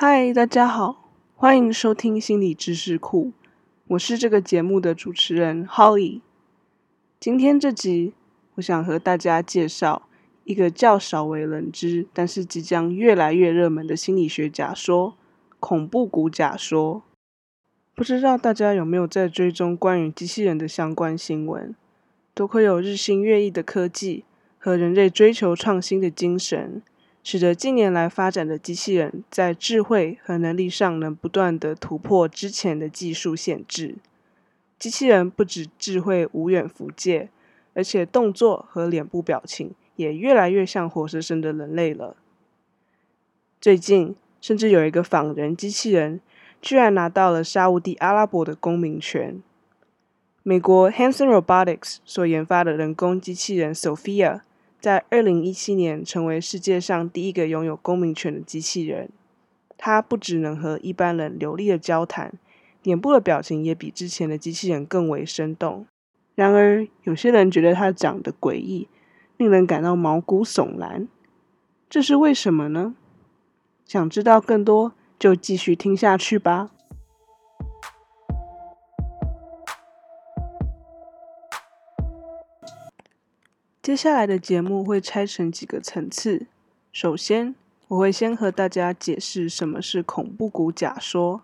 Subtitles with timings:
[0.00, 3.32] 嗨，大家好，欢迎收听心理知识库，
[3.88, 6.20] 我是这个节目的主持人 Holly。
[7.18, 8.14] 今天这集，
[8.54, 10.08] 我想和大家介绍
[10.44, 15.16] 一个较少为人知，但是即将越来越热门的心理学假说——
[15.58, 17.02] 恐怖谷假说。
[17.96, 21.74] 不知道大家有没有在追踪关于机器人的相关新闻？
[22.34, 24.24] 多亏有日新月异的科技
[24.58, 26.82] 和人类追求创新的精神。
[27.30, 33.96] 使得近年来发展的机器人在智慧和能力上能不断的突破之前的技术限制。
[34.78, 37.28] 机器人不止智慧无远弗届，
[37.74, 42.16] 而且动作和脸部表情也越来越像活生生的人类了。
[43.60, 46.22] 最近，甚至有一个仿人机器人
[46.62, 49.42] 居然拿到了沙地阿拉伯的公民权。
[50.42, 54.40] 美国 Hanson Robotics 所研发的人工机器人 Sophia。
[54.80, 59.10] 在二零一七年，成为世界上第一个拥有公民权的机器人。
[59.76, 62.32] 它不只能和一般人流利的交谈，
[62.82, 65.86] 脸部的表情也比之前的机器人更为生动。
[66.34, 68.88] 然而，有些人觉得它长得诡异，
[69.36, 71.08] 令人感到毛骨悚然。
[71.90, 72.94] 这是为什么呢？
[73.84, 76.70] 想知道更多，就继续听下去吧。
[83.88, 86.46] 接下来的节目会拆成几个层次。
[86.92, 87.54] 首先，
[87.86, 91.40] 我会先和大家解释什么是恐怖谷假说，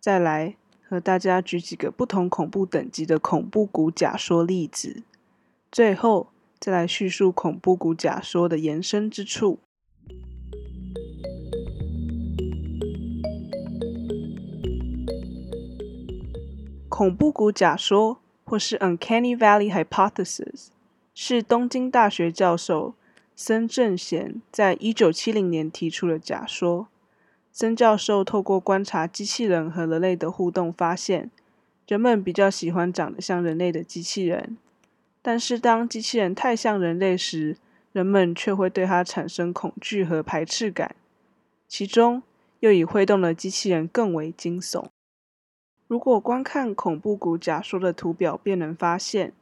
[0.00, 0.56] 再来
[0.88, 5.02] 和大家举几个不同恐怖等级的恐怖谷假说例子，
[5.70, 9.58] 最后再来叙述恐怖谷假说的延伸之处。
[16.88, 20.68] 恐怖谷假说，或是 Uncanny Valley Hypothesis。
[21.18, 22.92] 是东京大学教授
[23.34, 26.88] 森正贤在一九七零年提出的假说。
[27.50, 31.30] 森教授透过观察机器人和人类的互动，发现
[31.88, 34.58] 人们比较喜欢长得像人类的机器人，
[35.22, 37.56] 但是当机器人太像人类时，
[37.92, 40.94] 人们却会对它产生恐惧和排斥感。
[41.66, 42.22] 其中
[42.60, 44.84] 又以会动的机器人更为惊悚。
[45.88, 49.32] 如果观看恐怖谷假说的图表，便能发现。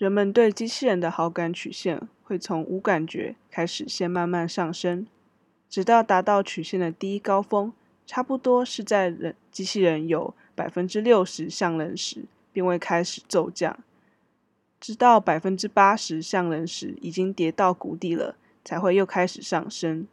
[0.00, 5.06] 人们对机器人的好感曲线会从无感觉开始，先慢慢上升，
[5.68, 7.70] 直到达到曲线的第一高峰，
[8.06, 13.78] 差不多是在人机器人有百分之六十像人时，便会开始骤降，
[14.80, 20.06] 直到百分之八十像人时已经跌到谷底了，才会又开始上升。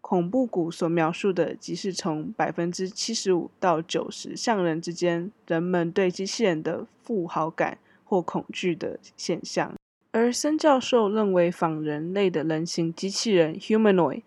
[0.00, 7.76] 恐怖谷所描述的，即是从百分之七十五到九十像人之间，人们对机器人的负好感。
[8.10, 9.72] 或恐惧的现象，
[10.10, 14.22] 而森教授认为，仿人类的人形机器人 （humanoid）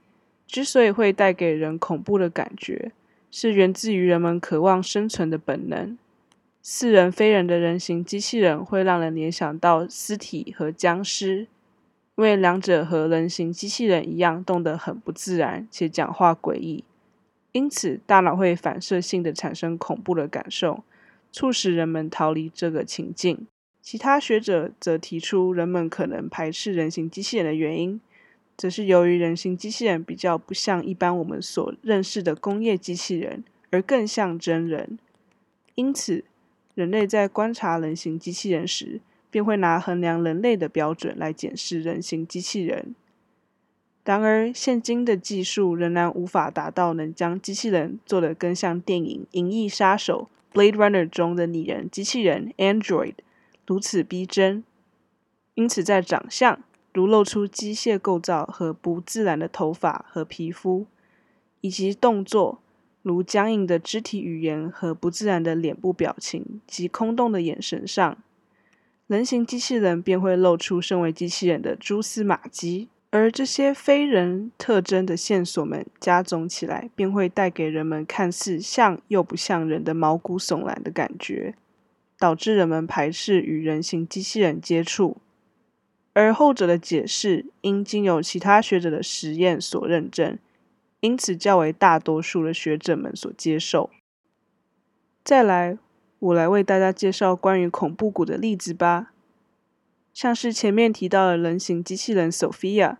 [0.47, 2.93] 之所以会带给人恐怖的感觉，
[3.29, 5.97] 是源自于人们渴望生存的本能。
[6.61, 11.39] 似人非人的人形机器人会让人联想到尸体和僵尸，
[12.15, 16.85] 因为两者和人形机器人一样，动得很不自然，且讲话诡异，
[17.51, 20.85] 因此大脑会反射性的产生恐怖的感受，
[21.33, 23.45] 促使人们逃离这个情境。
[23.83, 27.99] 其他学者则提出，人们可能排斥人形机器人的原因，
[28.55, 34.97] 则是由于人形机器人比较不像一般我们所认识的工业机器人，而更像真人。
[35.75, 36.23] 因此，
[36.75, 42.95] 人类在观察人形机器人时，便会拿衡量人类的标准来检视人形机器人。
[44.05, 53.15] 然而，现今的技术仍然无法达到能将机器人做得更像电影《银翼杀手》（Blade Runner） 中的拟人机器人 （Android）。
[53.65, 54.63] 如此逼真，
[55.55, 56.59] 因此在长相
[56.93, 60.85] 如露出机械构造和不自然的头发和皮肤，
[61.61, 62.59] 以及动作
[63.01, 68.17] 如僵硬的肢体语言和不自然的脸部表情及空洞的眼神上，
[69.07, 81.55] 人形机器人便会露出身为机器人的蛛丝马迹，而这些非人特征的线索们加总起来，便会带给人们看似像又不像人的毛骨悚然的感觉。
[82.23, 85.17] 导致人们排斥与人形机器人接触，
[86.13, 90.39] 而后者的解释因经由其他学者的实验所认证，
[91.01, 93.89] 因此较为大多数的学者们所接受。
[95.21, 95.77] 再来，
[96.19, 99.11] 我来为大家介绍关于恐怖谷的例子吧。
[100.13, 102.95] 像是前面提到的人形机器人 Sophia，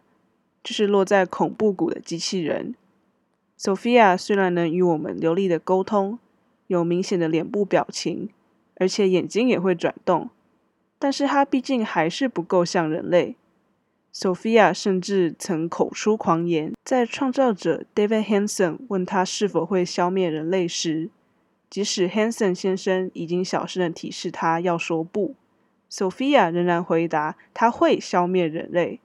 [0.62, 2.76] 就是落在恐怖谷的机器人。
[3.58, 6.20] Sophia 虽然能与我们流利的沟通，
[6.68, 8.30] 有明显的脸部表情。
[8.76, 10.30] 而且眼睛也会转动，
[11.00, 13.36] 但是它毕竟还是不够像人类。
[14.14, 21.10] Sophia 甚至曾口出狂言，在创造者 David Hanson 问他是否会消灭人类时，
[21.68, 25.34] 即使 Hanson 先生已经小声的提示他要说不
[25.90, 29.00] ，Sophia 仍然回答他会消灭人类，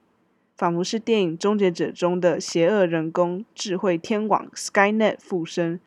[0.55, 5.79] 仿佛是电影《终结者》中的邪恶人工智慧天网 Skynet 附身，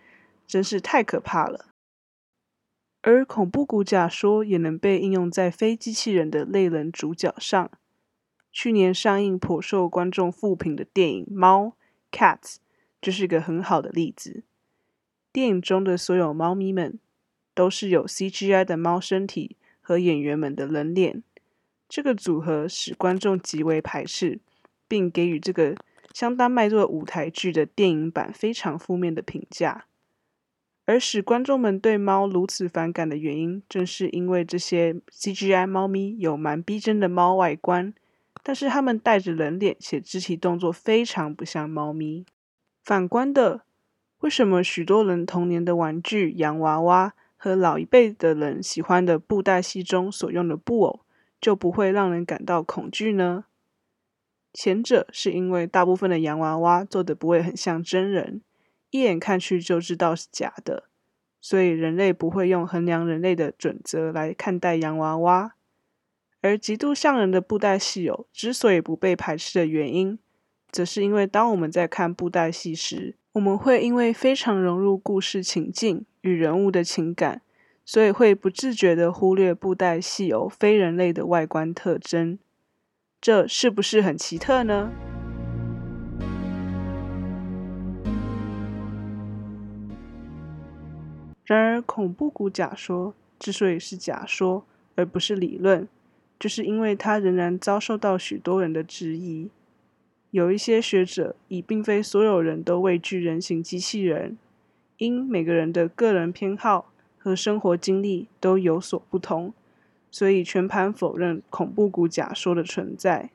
[0.49, 1.67] 真是太可怕了。
[3.03, 7.71] 而恐怖谷假说也能被应用在非机器人的类人主角上。
[8.53, 11.75] 去年上映颇受观众负评的电影《猫》
[12.17, 12.57] （Cats）
[13.01, 14.45] 就是个很好的例子。
[15.33, 16.99] 电影中的所有猫咪们
[17.55, 21.23] 都是有 CGI 的猫身体和演员们的人脸，
[21.89, 24.39] 这个组合使观众极为排斥，
[24.87, 25.75] 并给予这个
[26.13, 29.87] 相当卖座舞台剧的电影版非常负面的评价。
[30.85, 37.95] 而使观众们对猫如此反感的原因，正是因为这些 CGI 猫咪有蛮逼真的猫外观，
[38.43, 42.27] 但是它们带着人脸，且肢体动作非常不像猫咪。
[42.83, 43.63] 反观的，
[44.19, 51.01] 为什么许多人童年的玩具洋娃娃和老一辈的人喜欢的布袋戏中所用的布偶，
[51.41, 53.45] 就不会让人感到恐惧呢？
[54.53, 58.43] 前者是因为大部分的洋娃娃做的不会很像真人。
[58.93, 60.85] 一眼看去就知道是假的，
[61.41, 65.55] 所以人类不会用衡量人类的准则来看待洋娃娃。
[66.43, 70.19] 而极度像人的布袋戏偶之所以不被排斥的原因，
[70.71, 77.41] 则是因为当我们在看布袋戏时，我们会因为非常融入故事情境与人物的情感，
[77.85, 82.39] 所以会不自觉地忽略布袋戏偶非人类的外观特征。
[83.21, 84.91] 这是不是很奇特呢？
[91.45, 95.89] 然而，恐怖谷假说之所以是假说而不是理论，
[96.39, 99.51] 就是因为它仍然遭受到许多人的质疑。
[100.31, 104.39] 有一些学者以并非所有人都畏惧人形机器人，
[104.99, 109.53] 因每个人的个人偏好和生活经历都有所不同，
[110.11, 113.31] 所以全盘否认恐怖谷假说的存在。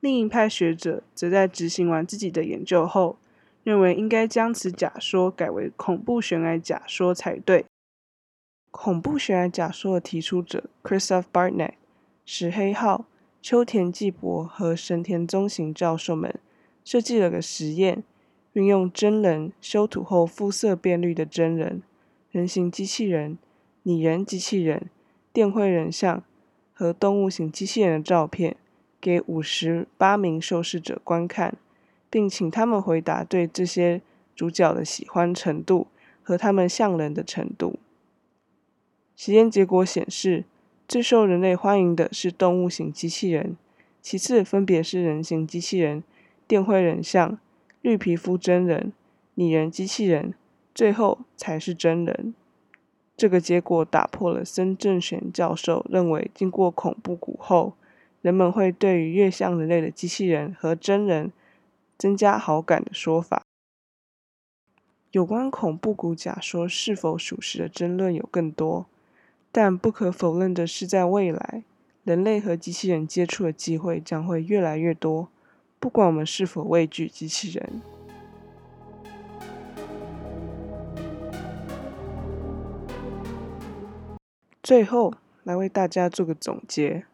[0.00, 3.18] 另一派学者则在执行完自己的研究后。
[3.66, 7.64] 认为应该将此假说改为恐怖悬崖假说才对。
[8.70, 11.72] 恐怖悬崖假说的提出者 Christopher Barnett、
[12.24, 13.06] 石黑浩、
[13.42, 16.38] 秋田纪博和神田宗行教授们
[16.84, 18.04] 设计了个实验，
[18.52, 21.82] 运用真人修图后肤色变绿的真人、
[22.30, 23.36] 人形机器人、
[23.82, 24.88] 拟人机器人、
[25.32, 26.22] 电绘人像
[26.72, 28.56] 和动物型机器人的照片，
[29.00, 31.56] 给五十八名受试者观看。
[32.08, 34.00] 并请他们回答对这些
[34.34, 35.86] 主角的喜欢程度
[36.22, 37.78] 和他们像人的程度。
[39.16, 40.44] 实验结果显示，
[40.86, 43.56] 最受人类欢迎的是动物型机器人，
[44.02, 46.04] 其次分别是人形机器人、
[46.46, 47.38] 电绘人像、
[47.80, 48.92] 绿皮肤真人、
[49.34, 50.34] 拟人机器人，
[50.74, 52.34] 最后才是真人。
[53.16, 57.72] 这个结果打破了森正玄教授认为经过恐怖谷后，
[58.20, 61.32] 人们会对于越像人类的机器人和真人。
[61.98, 63.42] 增加好感的说法。
[65.12, 68.86] 有关恐怖谷假说是否属实的争论有更多，
[69.50, 71.64] 但不可否认的是，在未来，
[72.04, 75.28] 人类和机器人接触的机会将会越来越多，
[75.78, 77.80] 不管我们是否畏惧机器人。
[84.62, 87.06] 最后，来为大家做个总结：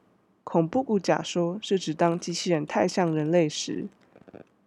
[0.43, 3.87] 恐怖谷假说是指当机器人太像人类时。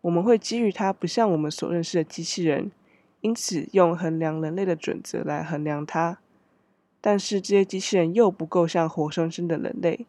[0.06, 2.72] 我们会基于它不像我们所认识的机器人，
[3.22, 6.20] 因此用衡量人类的准则来衡量它。
[7.02, 10.06] 但是这些机器人又不够像活生生的人类，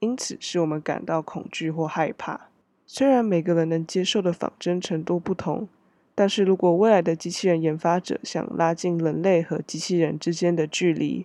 [0.00, 2.48] 因此使我们感到恐惧或害怕。
[2.84, 5.68] 虽然每个人能接受的仿真程度不同，
[6.16, 11.24] 但是如果未来的机器人研发者想拉近人类和机器人之间的距离，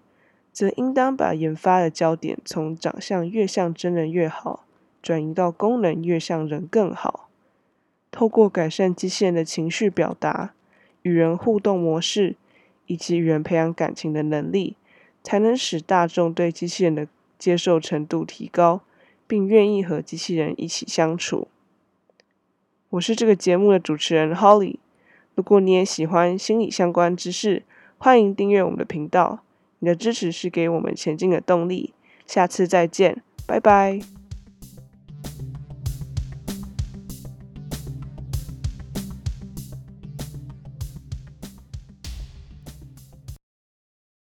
[0.53, 4.67] 则应当把研发的焦点从长相越像真人越好，
[5.01, 7.24] 转移到功能越像人更好。
[8.15, 10.53] 透过改善机器人的情绪表达、
[11.01, 12.37] 与人互动模式
[12.87, 14.77] 以及与人培养感情的能力，
[15.21, 18.79] 才能使大众对机器人的接受程度提高，
[19.27, 21.49] 并愿意和机器人一起相处。
[22.91, 24.77] 我是这个节目的主持人 Holly。
[25.35, 27.63] 如果你也喜欢心理相关知识，
[27.97, 29.41] 欢迎订阅我们的频道。
[29.79, 31.93] 你的支持是给我们前进的动力。
[32.25, 34.24] 下次再见，拜拜。